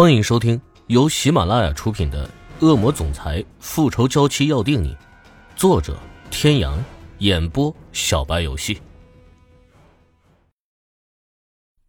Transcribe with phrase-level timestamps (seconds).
[0.00, 2.24] 欢迎收听由喜马拉雅出品的
[2.64, 4.94] 《恶魔总裁复仇娇妻要定你》，
[5.56, 5.98] 作者：
[6.30, 6.78] 天阳，
[7.18, 8.80] 演播：小白游戏。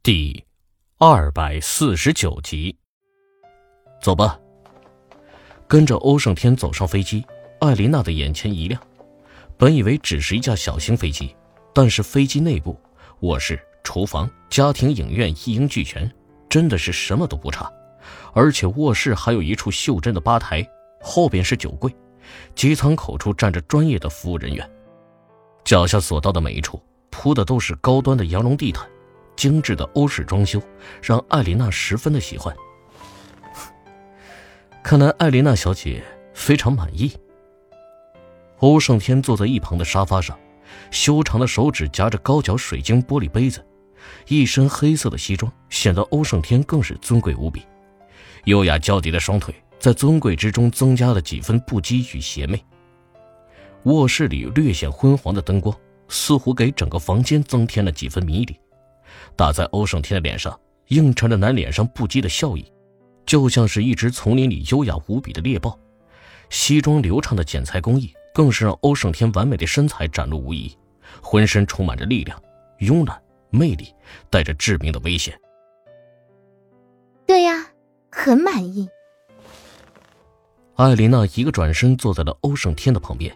[0.02, 0.44] 第
[0.98, 2.76] 二百四十九集，
[4.02, 4.40] 走吧。
[5.68, 7.24] 跟着欧胜天走上飞机，
[7.60, 8.82] 艾琳娜的眼前一亮。
[9.56, 11.36] 本以为只是一架小型飞机，
[11.76, 12.76] 但是飞机内部
[13.20, 16.12] 卧室、厨房、家庭影院一应俱全，
[16.50, 17.72] 真的是什么都不差。
[18.34, 20.68] 而且卧室还有一处袖珍的吧台，
[21.02, 21.94] 后边是酒柜，
[22.56, 24.70] 机舱口处站着专业的服务人员。
[25.64, 28.88] 脚下所到的每一处铺的都是高端的羊绒地毯，
[29.36, 30.62] 精致的欧式装修
[31.02, 32.56] 让艾琳娜十分的喜欢。
[34.84, 37.12] 看来艾琳娜小姐非常满意。
[38.60, 40.38] 欧胜天坐在一旁的沙发上，
[40.92, 43.66] 修长的手指夹着高脚水晶玻璃杯子，
[44.28, 47.66] 一身黑色的西装显得欧胜天更是尊贵无比。
[48.46, 52.64] 优雅交叠的双腿在尊贵之中增加了几分不羁与邪魅。
[53.84, 55.76] 卧室里略显昏黄的灯光
[56.08, 58.60] 似乎给整个房间增添了几分迷离，
[59.36, 62.66] 打在欧胜天的脸上，映衬着男脸上不羁的笑意，
[63.26, 65.80] 就像是一只丛林里优雅无比的猎豹。
[66.50, 70.76] 西装流畅的剪裁工艺更是让欧胜天完美的身材展露无遗，
[71.22, 72.42] 浑身充满着力量、
[72.80, 73.94] 慵懒、魅力，
[74.30, 75.40] 带着致命的危险。
[78.20, 78.90] 很满意。
[80.76, 83.34] 艾琳娜一个转身坐在了欧胜天的旁边，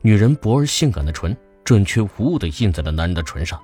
[0.00, 3.60] 女人薄而性感的唇准确无误的印在了男人的唇上，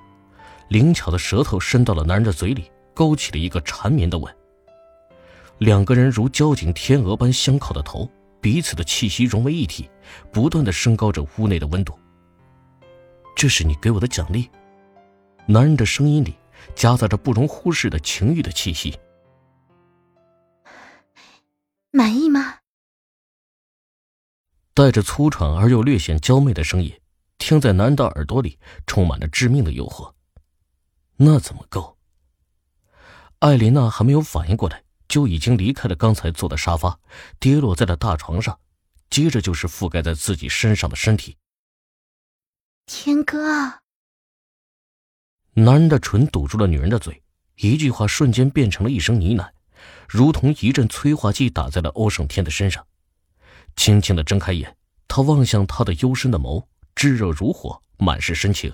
[0.67, 4.31] 灵巧的舌头伸到了男人的嘴里，勾起了一个缠绵的吻。
[5.57, 8.07] 两个人如交颈天鹅般相靠的头，
[8.39, 9.89] 彼此的气息融为一体，
[10.31, 11.97] 不断的升高着屋内的温度。
[13.35, 14.47] 这是你给我的奖励。
[15.47, 16.35] 男人的声音里
[16.75, 18.95] 夹杂着不容忽视的情欲的气息。
[21.91, 22.59] 满意吗？
[24.73, 26.99] 带着粗喘而又略显娇媚的声音，
[27.37, 30.13] 听在男人的耳朵里，充满了致命的诱惑。
[31.17, 31.97] 那怎么够？
[33.39, 36.99] 艾琳娜还没有反应过来，就已经离开了刚才坐的沙发，
[37.39, 38.59] 跌落在了大床上，
[39.09, 41.37] 接着就是覆盖在自己身上的身体。
[42.85, 43.81] 天哥，
[45.53, 47.23] 男人的唇堵住了女人的嘴，
[47.55, 49.51] 一句话瞬间变成了一声呢喃。
[50.07, 52.85] 如同一阵催化剂打在了欧胜天的身上，
[53.75, 54.75] 轻轻的睁开眼，
[55.07, 58.73] 他望向他的幽深的眸，炙热如火，满是深情。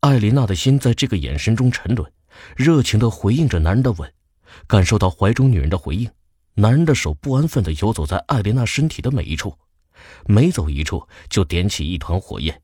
[0.00, 2.10] 艾琳娜的心在这个眼神中沉沦，
[2.56, 4.12] 热情的回应着男人的吻，
[4.66, 6.10] 感受到怀中女人的回应，
[6.54, 9.58] 男人的手不安分的游走在艾琳娜身体的每一处，
[10.26, 12.62] 每走一处就点起一团火焰。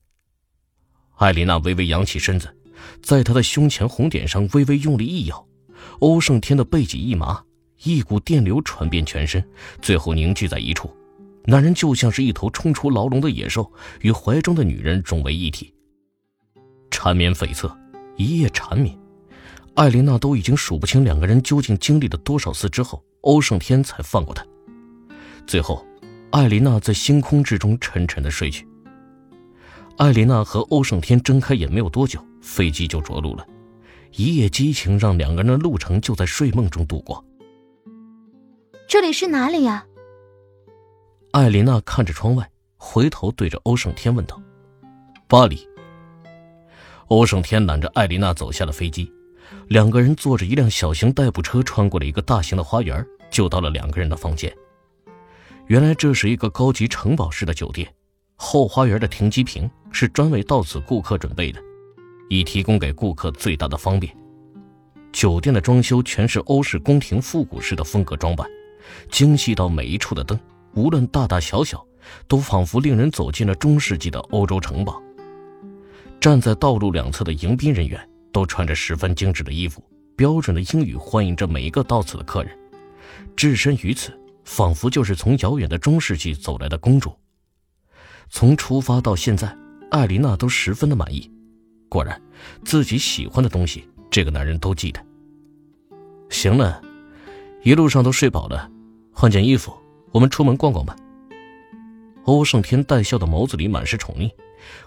[1.16, 2.56] 艾琳娜微微扬起身子，
[3.02, 5.46] 在他的胸前红点上微微用力一咬。
[6.00, 7.42] 欧胜天的背脊一麻，
[7.82, 9.44] 一股电流传遍全身，
[9.80, 10.94] 最后凝聚在一处。
[11.46, 15.74] 男人就像是一头冲出牢笼的野兽，与怀中的女人融为一体，
[16.90, 17.70] 缠绵悱恻，
[18.16, 18.98] 一夜缠绵。
[19.74, 24.46] 艾琳娜都已经数不清两个人究竟经历了多少次之后，欧胜天才放过她。
[25.46, 25.84] 最后，
[26.30, 28.66] 艾琳娜在星空之中沉沉的睡去。
[29.98, 33.46] 艾琳娜和欧胜天睁开眼没有多久，飞机就着陆了。
[34.16, 37.24] 一夜激情让两个人的路程就在睡梦中度过。
[38.86, 39.84] 这里是哪里呀？
[41.32, 44.40] 艾琳娜看着窗外，回头对着欧胜天问道
[45.26, 45.68] ：“巴黎。”
[47.08, 49.12] 欧胜天揽着艾琳娜走下了飞机，
[49.66, 54.54] 两个人坐着一辆小型代步车穿过了一个大型的花园，就到了两个人的房间。
[55.66, 57.92] 原来这是一个高级城堡式的酒店，
[58.36, 61.60] 后花园的停机坪是专为到此顾客准备的。
[62.34, 64.14] 以提供给顾客最大的方便。
[65.12, 68.48] 酒店的装修全是欧式宫廷复古式的风格装扮，
[69.10, 70.38] 精细到每一处的灯，
[70.74, 71.86] 无论大大小小，
[72.26, 75.00] 都仿佛令人走进了中世纪的欧洲城堡。
[76.20, 79.82] 站在道路两侧的迎宾人员都穿着十分精致的衣服，
[80.16, 82.58] 标准的英语欢迎着每一个到此的客人。
[83.36, 87.14] 置身于此，仿佛就是从遥远的中世纪走来的公主。
[88.30, 89.56] 从出发到现在，
[89.90, 91.30] 艾琳娜都十分的满意。
[91.94, 92.20] 果然，
[92.64, 95.00] 自己喜欢的东西，这个男人都记得。
[96.28, 96.82] 行了，
[97.62, 98.68] 一路上都睡饱了，
[99.12, 99.72] 换件衣服，
[100.10, 100.96] 我们出门逛逛吧。
[102.24, 104.28] 欧胜天带笑的眸子里满是宠溺，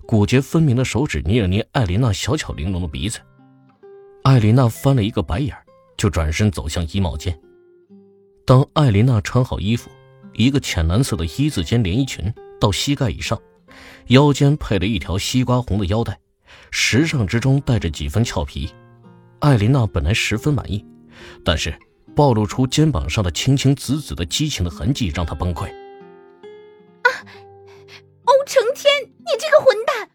[0.06, 3.20] 骨节分明的手指捏了捏艾琳娜小巧玲珑的鼻子。
[4.24, 5.56] 艾琳娜翻了一个白眼，
[5.96, 7.40] 就转身走向衣帽间。
[8.46, 9.90] 当艾琳娜穿好衣服，
[10.34, 13.42] 一个浅蓝色的一字肩连衣裙到膝盖以上，
[14.08, 16.20] 腰间配了一条西瓜红的腰带。
[16.72, 18.74] 时尚之中带着几分俏皮，
[19.40, 20.86] 艾琳娜本来十分满意，
[21.44, 21.78] 但是
[22.16, 25.66] 暴露出肩膀上的青青紫紫的激情的痕迹，让她崩溃。
[25.66, 27.10] 啊！
[28.26, 30.10] 欧成天，你这个混蛋！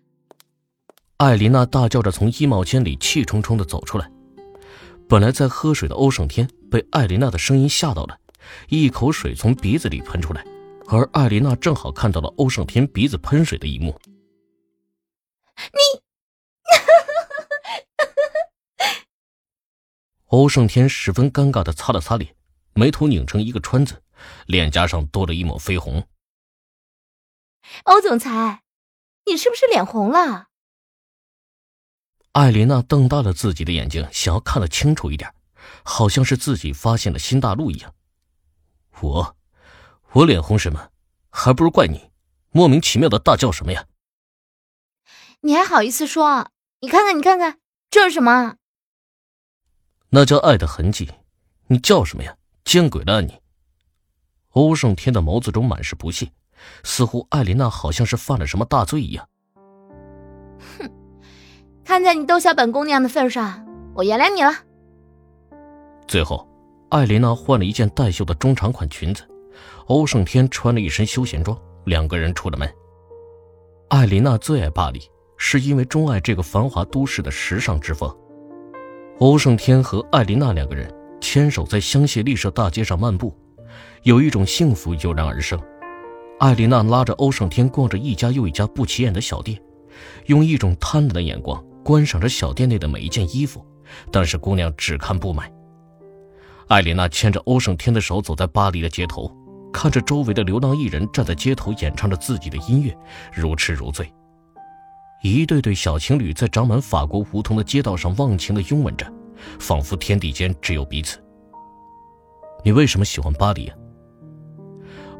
[1.18, 4.10] 艾琳娜大叫着从衣帽间里气冲冲的走出来。
[5.08, 8.18] 本来在喝水的欧胜天被艾琳娜的声音吓到了，
[8.68, 10.44] 一口水从鼻子里喷出来，
[10.88, 13.96] 而艾琳娜正好看到了欧胜天鼻子喷水的一幕。
[15.56, 16.00] 你，
[20.32, 22.34] 欧胜天十分尴尬的擦了擦脸，
[22.72, 24.02] 眉头拧成一个川字，
[24.46, 26.08] 脸颊上多了一抹绯红。
[27.84, 28.62] 欧总裁，
[29.26, 30.46] 你是不是脸红了？
[32.32, 35.34] 艾琳娜瞪大了自己的眼睛，想要看得清楚一点，
[35.84, 37.94] 好像是自己发现了新大陆一样。
[39.02, 39.36] 我，
[40.12, 40.92] 我脸红什么？
[41.28, 42.10] 还不如怪你，
[42.52, 43.84] 莫名其妙的大叫什么呀？
[45.42, 46.50] 你还好意思说？
[46.80, 48.56] 你看看，你看看，这是什么？
[50.14, 51.08] 那叫爱的痕迹。
[51.68, 52.36] 你叫什么呀？
[52.64, 53.32] 见鬼了你！
[54.50, 56.30] 欧胜天的眸子中满是不屑，
[56.84, 59.26] 似乎艾琳娜好像是犯了什么大罪一样。
[60.78, 60.90] 哼
[61.82, 64.52] 看在你逗笑本姑娘的份上，我原谅你了。
[66.06, 66.46] 最后，
[66.90, 69.26] 艾琳娜换了一件带袖的中长款裙子，
[69.86, 72.70] 欧胜天穿了一身休闲装，两个人出了门。
[73.88, 75.00] 艾琳娜最爱巴黎，
[75.38, 78.14] 是因为钟爱这个繁华都市的时尚之风。
[79.22, 83.32] 欧胜天和艾琳娜两个人牵手在香榭丽舍大街上漫步，
[84.02, 85.56] 有一种幸福油然而生。
[86.40, 89.56] 艾琳娜拉着欧胜天逛着一家又一家不起眼的小店，
[90.26, 91.64] 用一种贪婪的眼光。
[91.84, 93.64] 观赏着小店内的每一件衣服，
[94.10, 95.48] 但是姑娘只看不买。
[96.66, 99.30] 艾琳娜牵着欧胜天的手走在巴黎的街头，
[99.72, 102.92] 看着周围的流浪艺人站在街头演唱着自己的音乐，
[103.32, 104.12] 如痴如醉。
[105.22, 109.10] 一对对小情侣在长满法国梧桐的街道上忘情的拥吻着，
[109.58, 111.22] 仿佛天地间只有彼此。
[112.64, 113.76] 你为什么喜欢巴黎啊？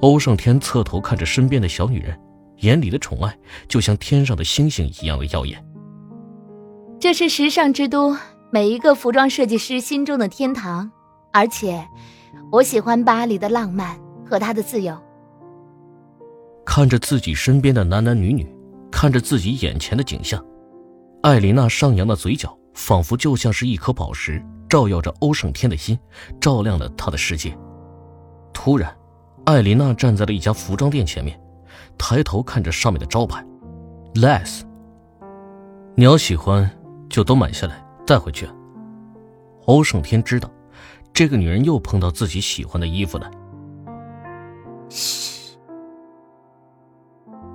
[0.01, 2.21] 欧胜天侧头看着身边的小女人，
[2.59, 3.39] 眼里的宠爱
[3.69, 5.65] 就像天上的星星一样的耀眼。
[6.99, 8.17] 这是时尚之都，
[8.53, 10.91] 每一个服装设计师心中的天堂。
[11.33, 11.85] 而且，
[12.51, 13.97] 我喜欢巴黎的浪漫
[14.29, 14.97] 和它的自由。
[16.67, 18.47] 看着自己身边的男男女女，
[19.03, 20.41] 看着自己眼前的景象，
[21.25, 25.99] 艾琳娜上扬的嘴角仿佛就像是一颗宝石，照耀着欧胜天的心，
[26.41, 27.53] 照亮了他的世界。
[28.55, 28.97] 突然，
[29.45, 31.37] 艾琳娜站在了一家服装店前面，
[31.99, 33.45] 抬头看着上面的招牌
[34.15, 34.61] ，less。
[35.97, 36.71] 你要喜欢。
[37.11, 38.49] 就都买下来带回去。
[39.65, 40.49] 欧胜天知道，
[41.13, 43.29] 这个女人又碰到自己喜欢的衣服了。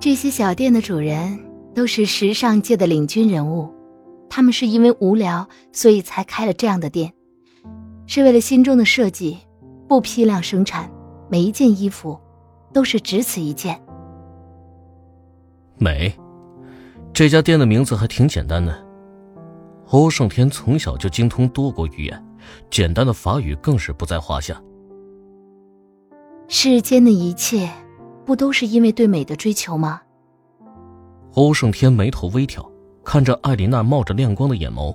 [0.00, 1.38] 这些小店的主人
[1.74, 3.72] 都是时尚界的领军人物，
[4.30, 7.12] 他们是因为无聊，所以才开了这样的店，
[8.06, 9.38] 是为了心中的设计，
[9.88, 10.90] 不批量生产，
[11.28, 12.18] 每一件衣服
[12.72, 13.80] 都是只此一件。
[15.78, 16.12] 美，
[17.12, 18.86] 这家店的名字还挺简单的。
[19.90, 22.26] 欧胜天从小就精通多国语言，
[22.70, 24.60] 简单的法语更是不在话下。
[26.48, 27.68] 世间的一切，
[28.28, 30.02] 不都是因为对美的追求吗？
[31.32, 32.70] 欧胜天眉头微挑，
[33.02, 34.94] 看着艾琳娜冒着亮光的眼眸，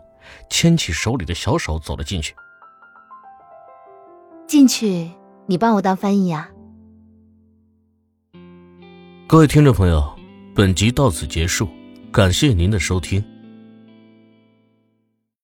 [0.51, 2.35] 牵起手里的小手走了进去。
[4.45, 5.09] 进去，
[5.47, 6.47] 你帮我当翻译呀。
[9.25, 10.15] 各位听众朋友，
[10.53, 11.67] 本集到此结束，
[12.11, 13.32] 感谢您的收听。